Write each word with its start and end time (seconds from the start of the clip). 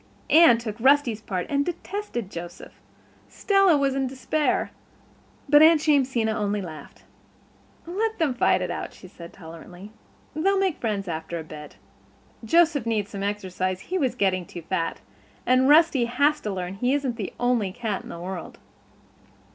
Anne 0.31 0.57
took 0.57 0.79
Rusty's 0.79 1.21
part 1.21 1.45
and 1.47 1.63
detested 1.63 2.31
Joseph. 2.31 2.71
Stella 3.29 3.77
was 3.77 3.93
in 3.93 4.07
despair. 4.07 4.71
But 5.47 5.61
Aunt 5.61 5.79
Jamesina 5.87 6.31
only 6.33 6.59
laughed. 6.59 7.03
"Let 7.85 8.17
them 8.17 8.33
fight 8.33 8.63
it 8.63 8.71
out," 8.71 8.93
she 8.95 9.07
said 9.07 9.31
tolerantly. 9.31 9.91
"They'll 10.35 10.57
make 10.57 10.79
friends 10.81 11.07
after 11.07 11.37
a 11.37 11.43
bit. 11.43 11.75
Joseph 12.43 12.87
needs 12.87 13.11
some 13.11 13.21
exercise—he 13.21 13.95
was 13.99 14.15
getting 14.15 14.47
too 14.47 14.63
fat. 14.63 15.01
And 15.45 15.69
Rusty 15.69 16.05
has 16.05 16.41
to 16.41 16.51
learn 16.51 16.73
he 16.77 16.95
isn't 16.95 17.15
the 17.17 17.31
only 17.39 17.71
cat 17.71 18.01
in 18.01 18.09
the 18.09 18.17
world." 18.19 18.57